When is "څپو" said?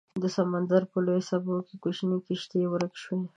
1.29-1.55